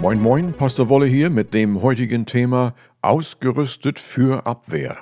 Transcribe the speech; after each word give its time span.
Moin 0.00 0.20
Moin, 0.20 0.52
Pastor 0.52 0.88
Wolle 0.88 1.06
hier 1.06 1.28
mit 1.28 1.52
dem 1.54 1.82
heutigen 1.82 2.24
Thema 2.24 2.74
Ausgerüstet 3.02 3.98
für 3.98 4.46
Abwehr. 4.46 4.98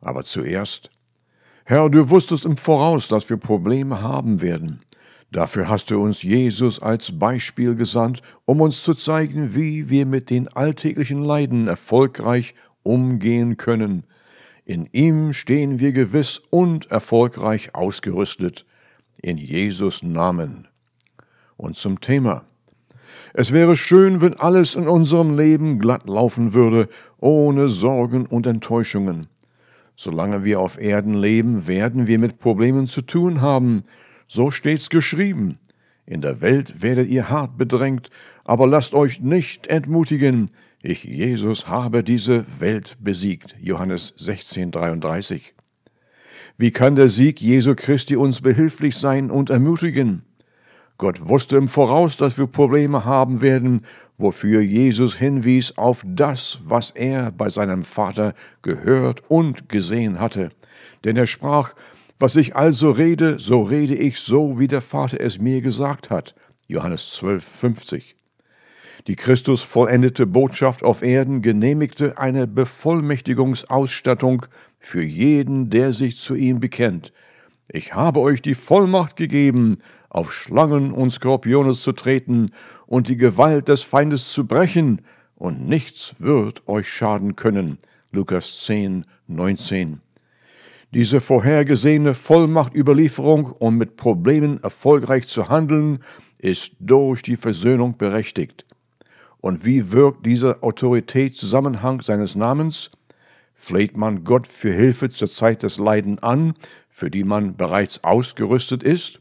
Aber 0.00 0.24
zuerst, 0.24 0.90
Herr, 1.64 1.90
du 1.90 2.10
wusstest 2.10 2.46
im 2.46 2.56
Voraus, 2.56 3.08
dass 3.08 3.28
wir 3.28 3.36
Probleme 3.36 4.02
haben 4.02 4.40
werden. 4.40 4.80
Dafür 5.32 5.68
hast 5.68 5.90
du 5.90 6.00
uns 6.00 6.22
Jesus 6.22 6.80
als 6.80 7.18
Beispiel 7.18 7.76
gesandt, 7.76 8.22
um 8.44 8.60
uns 8.60 8.82
zu 8.82 8.94
zeigen, 8.94 9.54
wie 9.54 9.88
wir 9.88 10.06
mit 10.06 10.30
den 10.30 10.48
alltäglichen 10.48 11.22
Leiden 11.22 11.68
erfolgreich 11.68 12.54
umgehen 12.82 13.56
können. 13.56 14.04
In 14.64 14.88
ihm 14.92 15.32
stehen 15.32 15.78
wir 15.78 15.92
gewiss 15.92 16.40
und 16.50 16.90
erfolgreich 16.90 17.74
ausgerüstet. 17.74 18.66
In 19.22 19.36
Jesus 19.36 20.02
Namen. 20.02 20.69
Und 21.60 21.76
zum 21.76 22.00
Thema. 22.00 22.44
Es 23.34 23.52
wäre 23.52 23.76
schön, 23.76 24.22
wenn 24.22 24.32
alles 24.32 24.76
in 24.76 24.88
unserem 24.88 25.36
Leben 25.36 25.78
glatt 25.78 26.08
laufen 26.08 26.54
würde, 26.54 26.88
ohne 27.18 27.68
Sorgen 27.68 28.24
und 28.24 28.46
Enttäuschungen. 28.46 29.26
Solange 29.94 30.42
wir 30.42 30.58
auf 30.58 30.80
Erden 30.80 31.12
leben, 31.12 31.68
werden 31.68 32.06
wir 32.06 32.18
mit 32.18 32.38
Problemen 32.38 32.86
zu 32.86 33.02
tun 33.02 33.42
haben, 33.42 33.84
so 34.26 34.50
steht's 34.50 34.88
geschrieben. 34.88 35.58
In 36.06 36.22
der 36.22 36.40
Welt 36.40 36.80
werdet 36.80 37.10
ihr 37.10 37.28
hart 37.28 37.58
bedrängt, 37.58 38.08
aber 38.44 38.66
lasst 38.66 38.94
euch 38.94 39.20
nicht 39.20 39.66
entmutigen. 39.66 40.50
Ich, 40.80 41.04
Jesus, 41.04 41.68
habe 41.68 42.02
diese 42.02 42.46
Welt 42.58 42.96
besiegt. 43.00 43.54
Johannes 43.60 44.14
16, 44.16 44.70
33. 44.70 45.52
Wie 46.56 46.70
kann 46.70 46.96
der 46.96 47.10
Sieg 47.10 47.38
Jesu 47.42 47.74
Christi 47.76 48.16
uns 48.16 48.40
behilflich 48.40 48.96
sein 48.96 49.30
und 49.30 49.50
ermutigen? 49.50 50.22
Gott 51.00 51.30
wusste 51.30 51.56
im 51.56 51.68
Voraus, 51.68 52.18
dass 52.18 52.36
wir 52.36 52.46
Probleme 52.46 53.06
haben 53.06 53.40
werden, 53.40 53.86
wofür 54.18 54.60
Jesus 54.60 55.16
hinwies 55.16 55.78
auf 55.78 56.02
das, 56.06 56.60
was 56.62 56.90
er 56.90 57.32
bei 57.32 57.48
seinem 57.48 57.84
Vater 57.84 58.34
gehört 58.60 59.22
und 59.30 59.70
gesehen 59.70 60.20
hatte. 60.20 60.50
Denn 61.04 61.16
er 61.16 61.26
sprach, 61.26 61.72
was 62.18 62.36
ich 62.36 62.54
also 62.54 62.90
rede, 62.90 63.38
so 63.38 63.62
rede 63.62 63.94
ich 63.94 64.20
so, 64.20 64.58
wie 64.58 64.68
der 64.68 64.82
Vater 64.82 65.18
es 65.20 65.38
mir 65.38 65.62
gesagt 65.62 66.10
hat. 66.10 66.34
Johannes 66.66 67.12
12, 67.12 67.44
50. 67.44 68.16
Die 69.06 69.16
Christus 69.16 69.62
vollendete 69.62 70.26
Botschaft 70.26 70.82
auf 70.82 71.00
Erden 71.00 71.40
genehmigte 71.40 72.18
eine 72.18 72.46
Bevollmächtigungsausstattung 72.46 74.44
für 74.78 75.02
jeden, 75.02 75.70
der 75.70 75.94
sich 75.94 76.18
zu 76.18 76.34
ihm 76.34 76.60
bekennt. 76.60 77.14
Ich 77.68 77.94
habe 77.94 78.20
euch 78.20 78.42
die 78.42 78.54
Vollmacht 78.54 79.16
gegeben, 79.16 79.78
auf 80.10 80.32
Schlangen 80.32 80.92
und 80.92 81.10
Skorpione 81.10 81.72
zu 81.72 81.92
treten 81.92 82.50
und 82.86 83.08
die 83.08 83.16
Gewalt 83.16 83.68
des 83.68 83.82
Feindes 83.82 84.30
zu 84.32 84.46
brechen, 84.46 85.02
und 85.36 85.66
nichts 85.66 86.14
wird 86.18 86.68
euch 86.68 86.86
schaden 86.86 87.34
können. 87.34 87.78
Lukas 88.12 88.60
10, 88.66 89.06
19. 89.26 90.02
Diese 90.92 91.22
vorhergesehene 91.22 92.14
Vollmachtüberlieferung, 92.14 93.52
um 93.52 93.78
mit 93.78 93.96
Problemen 93.96 94.62
erfolgreich 94.62 95.28
zu 95.28 95.48
handeln, 95.48 96.00
ist 96.36 96.72
durch 96.78 97.22
die 97.22 97.36
Versöhnung 97.36 97.96
berechtigt. 97.96 98.66
Und 99.38 99.64
wie 99.64 99.92
wirkt 99.92 100.26
dieser 100.26 100.62
Autoritätszusammenhang 100.62 102.02
seines 102.02 102.34
Namens? 102.34 102.90
Fleht 103.54 103.96
man 103.96 104.24
Gott 104.24 104.46
für 104.46 104.72
Hilfe 104.72 105.10
zur 105.10 105.30
Zeit 105.30 105.62
des 105.62 105.78
Leiden 105.78 106.18
an, 106.18 106.54
für 106.90 107.10
die 107.10 107.24
man 107.24 107.56
bereits 107.56 108.04
ausgerüstet 108.04 108.82
ist? 108.82 109.20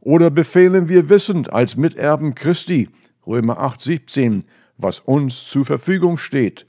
Oder 0.00 0.30
befehlen 0.30 0.88
wir 0.88 1.08
wissend 1.08 1.52
als 1.52 1.76
Miterben 1.76 2.34
Christi, 2.34 2.88
Römer 3.26 3.58
8, 3.58 3.80
17, 3.80 4.44
was 4.76 5.00
uns 5.00 5.44
zur 5.44 5.64
Verfügung 5.64 6.18
steht? 6.18 6.66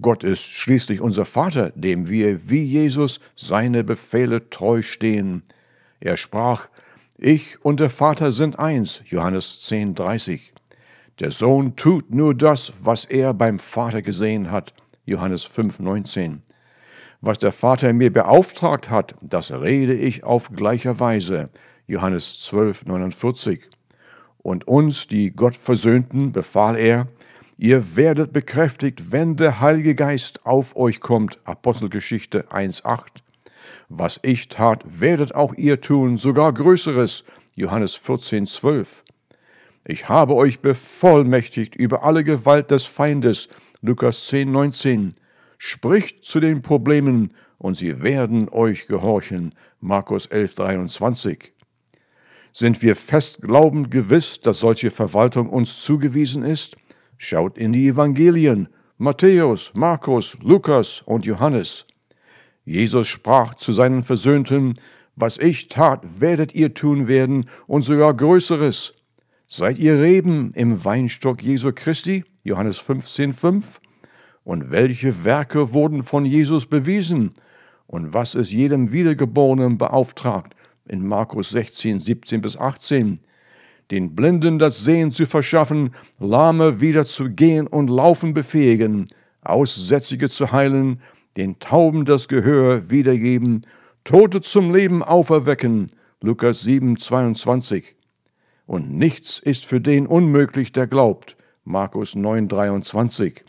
Gott 0.00 0.24
ist 0.24 0.42
schließlich 0.42 1.00
unser 1.00 1.24
Vater, 1.24 1.70
dem 1.76 2.08
wir 2.08 2.50
wie 2.50 2.64
Jesus 2.64 3.20
seine 3.36 3.84
Befehle 3.84 4.50
treu 4.50 4.82
stehen. 4.82 5.44
Er 6.00 6.16
sprach, 6.16 6.68
Ich 7.16 7.64
und 7.64 7.78
der 7.78 7.90
Vater 7.90 8.32
sind 8.32 8.58
eins, 8.58 9.02
Johannes 9.06 9.62
10, 9.62 9.94
30. 9.94 10.52
Der 11.20 11.30
Sohn 11.30 11.76
tut 11.76 12.12
nur 12.12 12.34
das, 12.34 12.72
was 12.82 13.04
er 13.04 13.34
beim 13.34 13.60
Vater 13.60 14.02
gesehen 14.02 14.50
hat, 14.50 14.74
Johannes 15.06 15.44
5, 15.44 15.78
19. 15.78 16.42
Was 17.20 17.38
der 17.38 17.52
Vater 17.52 17.92
mir 17.92 18.12
beauftragt 18.12 18.90
hat, 18.90 19.14
das 19.22 19.52
rede 19.52 19.94
ich 19.94 20.24
auf 20.24 20.50
gleicher 20.50 20.98
Weise, 20.98 21.50
Johannes 21.86 22.40
12, 22.42 22.86
49. 22.86 23.60
Und 24.38 24.68
uns, 24.68 25.06
die 25.06 25.30
Gott 25.30 25.56
versöhnten, 25.56 26.32
befahl 26.32 26.76
er, 26.76 27.08
Ihr 27.56 27.96
werdet 27.96 28.32
bekräftigt, 28.32 29.12
wenn 29.12 29.36
der 29.36 29.60
Heilige 29.60 29.94
Geist 29.94 30.44
auf 30.44 30.74
euch 30.74 31.00
kommt. 31.00 31.38
Apostelgeschichte 31.44 32.48
1.8. 32.50 33.22
Was 33.88 34.18
ich 34.22 34.48
tat, 34.48 34.84
werdet 34.86 35.34
auch 35.34 35.54
ihr 35.54 35.80
tun, 35.80 36.16
sogar 36.16 36.52
Größeres. 36.52 37.24
Johannes 37.54 37.96
14.12. 37.96 38.86
Ich 39.86 40.08
habe 40.08 40.34
euch 40.34 40.60
bevollmächtigt 40.60 41.76
über 41.76 42.02
alle 42.02 42.24
Gewalt 42.24 42.72
des 42.72 42.86
Feindes. 42.86 43.48
Lukas 43.82 44.28
10.19. 44.32 45.12
Spricht 45.56 46.24
zu 46.24 46.40
den 46.40 46.62
Problemen 46.62 47.34
und 47.58 47.76
sie 47.76 48.02
werden 48.02 48.48
euch 48.48 48.88
gehorchen. 48.88 49.54
Markus 49.80 50.28
11.23. 50.28 51.53
Sind 52.56 52.82
wir 52.82 52.94
fest 52.94 53.42
glaubend 53.42 53.90
gewiss, 53.90 54.40
dass 54.40 54.60
solche 54.60 54.92
Verwaltung 54.92 55.48
uns 55.48 55.82
zugewiesen 55.82 56.44
ist? 56.44 56.76
Schaut 57.16 57.58
in 57.58 57.72
die 57.72 57.88
Evangelien, 57.88 58.68
Matthäus, 58.96 59.72
Markus, 59.74 60.36
Lukas 60.40 61.02
und 61.04 61.26
Johannes. 61.26 61.84
Jesus 62.64 63.08
sprach 63.08 63.56
zu 63.56 63.72
seinen 63.72 64.04
Versöhnten, 64.04 64.74
was 65.16 65.38
ich 65.38 65.66
tat, 65.66 66.20
werdet 66.20 66.54
ihr 66.54 66.74
tun 66.74 67.08
werden 67.08 67.50
und 67.66 67.82
sogar 67.82 68.14
Größeres. 68.14 68.94
Seid 69.48 69.80
ihr 69.80 70.00
Reben 70.00 70.52
im 70.54 70.84
Weinstock 70.84 71.42
Jesu 71.42 71.72
Christi? 71.74 72.22
Johannes 72.44 72.78
15, 72.78 73.32
5. 73.32 73.80
Und 74.44 74.70
welche 74.70 75.24
Werke 75.24 75.72
wurden 75.72 76.04
von 76.04 76.24
Jesus 76.24 76.66
bewiesen? 76.66 77.32
Und 77.88 78.14
was 78.14 78.36
ist 78.36 78.52
jedem 78.52 78.92
Wiedergeborenen 78.92 79.76
beauftragt? 79.76 80.54
In 80.86 81.06
Markus 81.06 81.50
16, 81.50 82.00
17 82.00 82.40
bis 82.40 82.56
18 82.56 83.20
den 83.90 84.14
Blinden 84.14 84.58
das 84.58 84.84
Sehen 84.84 85.12
zu 85.12 85.26
verschaffen, 85.26 85.94
Lahme 86.18 86.80
wieder 86.80 87.06
zu 87.06 87.30
gehen 87.30 87.66
und 87.66 87.88
laufen 87.88 88.34
befähigen, 88.34 89.08
Aussätzige 89.42 90.30
zu 90.30 90.52
heilen, 90.52 91.00
den 91.36 91.58
Tauben 91.58 92.04
das 92.04 92.28
Gehör 92.28 92.90
wiedergeben, 92.90 93.62
Tote 94.04 94.40
zum 94.40 94.74
Leben 94.74 95.02
auferwecken. 95.02 95.86
Lukas 96.20 96.62
7, 96.62 96.98
22. 96.98 97.94
Und 98.66 98.90
nichts 98.90 99.38
ist 99.38 99.66
für 99.66 99.80
den 99.80 100.06
unmöglich, 100.06 100.72
der 100.72 100.86
glaubt. 100.86 101.36
Markus 101.64 102.14
9, 102.14 102.48
23. 102.48 103.44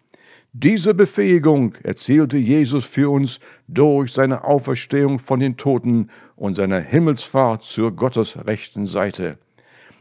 Diese 0.52 0.94
Befähigung 0.94 1.76
erzielte 1.84 2.38
Jesus 2.38 2.86
für 2.86 3.10
uns 3.10 3.40
durch 3.68 4.14
seine 4.14 4.46
Auferstehung 4.46 5.20
von 5.20 5.40
den 5.40 5.58
Toten 5.58 6.10
und 6.36 6.56
seine 6.56 6.82
Himmelsfahrt 6.82 7.64
zur 7.64 7.96
Gottes 7.96 8.38
rechten 8.46 8.86
Seite. 8.86 9.38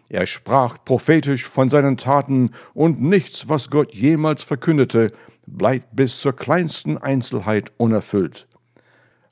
Er 0.08 0.26
sprach 0.26 0.78
prophetisch 0.84 1.44
von 1.44 1.68
seinen 1.68 1.96
Taten, 1.96 2.50
und 2.74 3.00
nichts, 3.00 3.48
was 3.48 3.70
Gott 3.70 3.94
jemals 3.94 4.42
verkündete, 4.42 5.12
bleibt 5.46 5.96
bis 5.96 6.20
zur 6.20 6.34
kleinsten 6.34 6.98
Einzelheit 6.98 7.72
unerfüllt. 7.76 8.46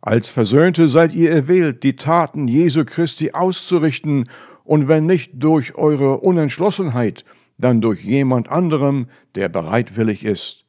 Als 0.00 0.30
Versöhnte 0.30 0.88
seid 0.88 1.14
ihr 1.14 1.30
erwählt, 1.30 1.84
die 1.84 1.96
Taten 1.96 2.48
Jesu 2.48 2.84
Christi 2.84 3.32
auszurichten, 3.32 4.28
und 4.64 4.88
wenn 4.88 5.06
nicht 5.06 5.32
durch 5.34 5.74
eure 5.74 6.18
Unentschlossenheit, 6.18 7.24
dann 7.58 7.80
durch 7.80 8.02
jemand 8.02 8.48
anderem, 8.48 9.06
der 9.34 9.48
bereitwillig 9.48 10.24
ist. 10.24 10.64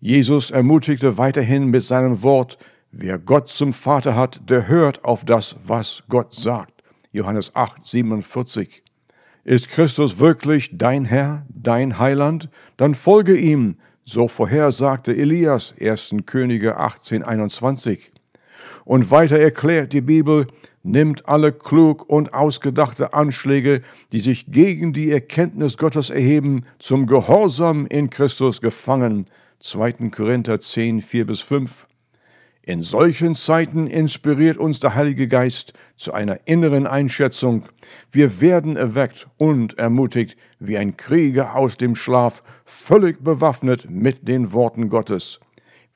Jesus 0.00 0.50
ermutigte 0.50 1.18
weiterhin 1.18 1.66
mit 1.66 1.84
seinem 1.84 2.22
Wort, 2.22 2.58
wer 2.92 3.18
Gott 3.18 3.48
zum 3.48 3.72
Vater 3.72 4.14
hat, 4.14 4.48
der 4.48 4.68
hört 4.68 5.04
auf 5.04 5.24
das, 5.24 5.56
was 5.66 6.04
Gott 6.08 6.34
sagt. 6.34 6.84
Johannes 7.10 7.56
8, 7.56 7.84
47. 7.86 8.82
Ist 9.44 9.68
Christus 9.68 10.18
wirklich 10.18 10.70
dein 10.72 11.04
Herr, 11.04 11.44
dein 11.48 11.98
Heiland? 11.98 12.48
Dann 12.76 12.94
folge 12.94 13.36
ihm, 13.36 13.76
so 14.04 14.28
vorhersagte 14.28 15.16
Elias, 15.16 15.74
1. 15.80 16.16
Könige 16.26 16.76
18, 16.76 17.22
21. 17.22 18.12
Und 18.84 19.10
weiter 19.10 19.38
erklärt 19.38 19.92
die 19.92 20.00
Bibel, 20.00 20.46
nimmt 20.82 21.28
alle 21.28 21.52
klug 21.52 22.08
und 22.08 22.34
ausgedachte 22.34 23.14
Anschläge, 23.14 23.82
die 24.12 24.20
sich 24.20 24.50
gegen 24.50 24.92
die 24.92 25.10
Erkenntnis 25.10 25.76
Gottes 25.76 26.10
erheben, 26.10 26.64
zum 26.78 27.06
Gehorsam 27.06 27.86
in 27.86 28.10
Christus 28.10 28.60
gefangen. 28.60 29.26
2. 29.60 30.10
Korinther 30.10 30.60
10, 30.60 31.02
4 31.02 31.26
bis 31.26 31.40
5. 31.40 31.86
In 32.64 32.84
solchen 32.84 33.34
Zeiten 33.34 33.88
inspiriert 33.88 34.56
uns 34.56 34.78
der 34.78 34.94
Heilige 34.94 35.26
Geist 35.26 35.72
zu 35.96 36.12
einer 36.12 36.38
inneren 36.44 36.86
Einschätzung. 36.86 37.64
Wir 38.12 38.40
werden 38.40 38.76
erweckt 38.76 39.26
und 39.36 39.78
ermutigt 39.78 40.36
wie 40.60 40.78
ein 40.78 40.96
Krieger 40.96 41.56
aus 41.56 41.76
dem 41.76 41.96
Schlaf, 41.96 42.44
völlig 42.64 43.24
bewaffnet 43.24 43.90
mit 43.90 44.28
den 44.28 44.52
Worten 44.52 44.90
Gottes. 44.90 45.40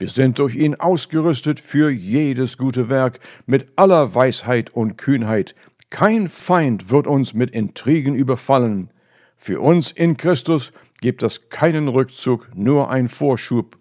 Wir 0.01 0.09
sind 0.09 0.41
durch 0.41 0.57
ihn 0.57 0.75
ausgerüstet 0.75 1.61
für 1.61 1.89
jedes 1.89 2.59
gute 2.59 2.89
Werk 2.89 3.21
mit 3.47 3.69
aller 3.77 4.17
Weisheit 4.17 4.71
und 4.71 4.99
Kühnheit. 4.99 5.55
Kein 5.91 6.29
Feind 6.29 6.91
wird 6.91 7.07
uns 7.07 7.33
mit 7.33 7.53
Intrigen 7.53 8.17
überfallen. 8.17 8.91
Für 9.37 9.61
uns 9.61 9.93
in 9.93 10.17
Christus 10.17 10.73
gibt 11.01 11.23
es 11.23 11.49
keinen 11.49 11.87
Rückzug, 11.87 12.49
nur 12.57 12.91
ein 12.91 13.09
Vorschub. 13.09 13.79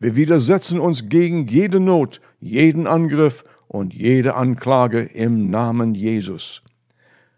Wir 0.00 0.14
widersetzen 0.14 0.78
uns 0.78 1.08
gegen 1.08 1.48
jede 1.48 1.80
Not, 1.80 2.20
jeden 2.40 2.86
Angriff 2.86 3.44
und 3.66 3.92
jede 3.92 4.36
Anklage 4.36 5.00
im 5.00 5.50
Namen 5.50 5.96
Jesus. 5.96 6.62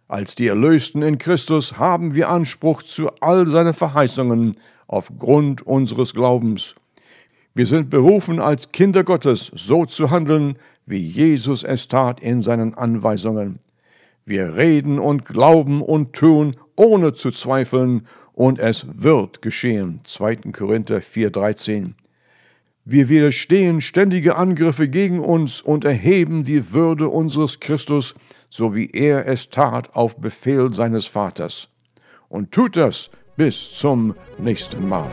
Als 0.09 0.35
die 0.35 0.49
Erlösten 0.49 1.01
in 1.01 1.17
Christus 1.17 1.79
haben 1.79 2.15
wir 2.15 2.29
Anspruch 2.29 2.83
zu 2.83 3.09
all 3.21 3.47
seinen 3.47 3.73
Verheißungen 3.73 4.57
aufgrund 4.89 5.67
unseres 5.67 6.13
Glaubens. 6.13 6.75
Wir 7.55 7.65
sind 7.65 7.89
berufen, 7.89 8.41
als 8.41 8.73
Kinder 8.73 9.05
Gottes 9.05 9.51
so 9.55 9.87
zu 9.87 10.11
handeln, 10.11 10.57
wie 10.85 10.99
Jesus 10.99 11.65
es 11.65 11.89
tat 11.89 12.21
in 12.21 12.43
seinen 12.43 12.75
Anweisungen. 12.75 13.61
Wir 14.27 14.57
reden 14.57 14.99
und 14.99 15.25
glauben 15.25 15.81
und 15.81 16.13
tun, 16.13 16.57
ohne 16.77 17.15
zu 17.15 17.31
zweifeln, 17.31 18.07
und 18.35 18.59
es 18.59 18.87
wird 18.93 19.43
geschehen. 19.43 20.01
2. 20.05 20.37
Korinther 20.53 20.99
4,13. 20.99 21.95
Wir 22.85 23.09
widerstehen 23.09 23.81
ständige 23.81 24.37
Angriffe 24.37 24.89
gegen 24.89 25.21
uns 25.21 25.61
und 25.61 25.85
erheben 25.85 26.45
die 26.45 26.73
Würde 26.73 27.09
unseres 27.09 27.61
Christus, 27.61 28.15
so 28.49 28.75
wie 28.75 28.91
er 28.91 29.27
es 29.27 29.51
tat 29.51 29.95
auf 29.95 30.17
Befehl 30.17 30.73
seines 30.73 31.07
Vaters. 31.07 31.69
Und 32.29 32.53
tut 32.53 32.77
das 32.77 33.11
bis 33.37 33.73
zum 33.75 34.15
nächsten 34.39 34.89
Mal. 34.89 35.11